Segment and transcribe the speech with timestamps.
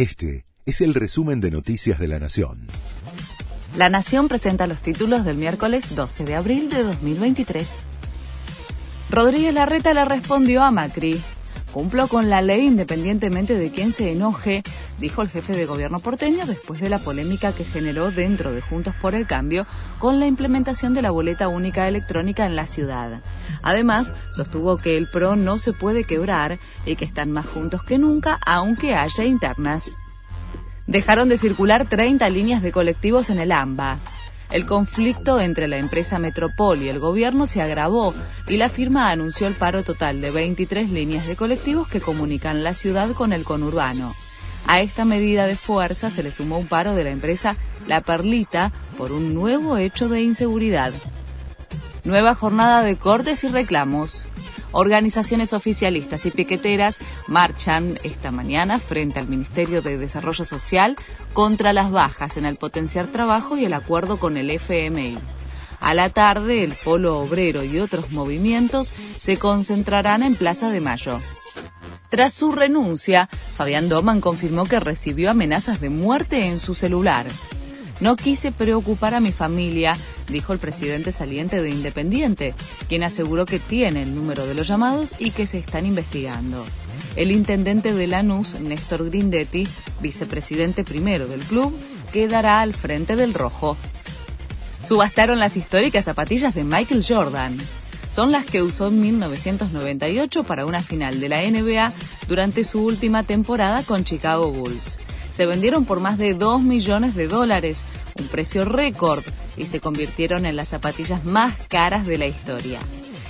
[0.00, 2.68] Este es el resumen de Noticias de la Nación.
[3.76, 7.80] La Nación presenta los títulos del miércoles 12 de abril de 2023.
[9.10, 11.20] Rodríguez Larreta le respondió a Macri.
[11.72, 14.64] Cumplo con la ley independientemente de quién se enoje,
[14.98, 18.92] dijo el jefe de gobierno porteño después de la polémica que generó dentro de Juntos
[19.00, 19.66] por el Cambio
[20.00, 23.20] con la implementación de la boleta única electrónica en la ciudad.
[23.62, 27.98] Además, sostuvo que el PRO no se puede quebrar y que están más juntos que
[27.98, 29.96] nunca, aunque haya internas.
[30.88, 33.96] Dejaron de circular 30 líneas de colectivos en el AMBA.
[34.50, 38.14] El conflicto entre la empresa Metropol y el gobierno se agravó
[38.48, 42.74] y la firma anunció el paro total de 23 líneas de colectivos que comunican la
[42.74, 44.12] ciudad con el conurbano.
[44.66, 48.72] A esta medida de fuerza se le sumó un paro de la empresa La Perlita
[48.98, 50.92] por un nuevo hecho de inseguridad.
[52.04, 54.26] Nueva jornada de cortes y reclamos.
[54.72, 60.96] Organizaciones oficialistas y piqueteras marchan esta mañana frente al Ministerio de Desarrollo Social
[61.32, 65.18] contra las bajas en el potenciar trabajo y el acuerdo con el FMI.
[65.80, 71.18] A la tarde, el Polo Obrero y otros movimientos se concentrarán en Plaza de Mayo.
[72.10, 77.26] Tras su renuncia, Fabián Doman confirmó que recibió amenazas de muerte en su celular.
[78.00, 79.96] No quise preocupar a mi familia,
[80.30, 82.54] dijo el presidente saliente de Independiente,
[82.88, 86.64] quien aseguró que tiene el número de los llamados y que se están investigando.
[87.16, 89.66] El intendente de Lanús, Néstor Grindetti,
[90.00, 91.74] vicepresidente primero del club,
[92.12, 93.76] quedará al frente del rojo.
[94.86, 97.56] Subastaron las históricas zapatillas de Michael Jordan.
[98.10, 101.92] Son las que usó en 1998 para una final de la NBA
[102.26, 104.98] durante su última temporada con Chicago Bulls
[105.40, 107.82] se vendieron por más de 2 millones de dólares,
[108.20, 109.24] un precio récord,
[109.56, 112.78] y se convirtieron en las zapatillas más caras de la historia.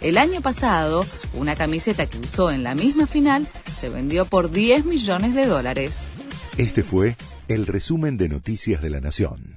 [0.00, 1.04] El año pasado,
[1.34, 6.06] una camiseta que usó en la misma final se vendió por 10 millones de dólares.
[6.58, 7.16] Este fue
[7.48, 9.55] el resumen de Noticias de la Nación.